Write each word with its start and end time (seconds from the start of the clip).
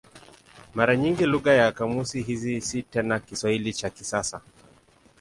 Mara 0.75 0.95
nyingi 0.97 1.25
lugha 1.25 1.53
ya 1.53 1.71
kamusi 1.71 2.21
hizi 2.21 2.61
si 2.61 2.83
tena 2.83 3.19
Kiswahili 3.19 3.73
cha 3.73 3.89
kisasa. 3.89 4.41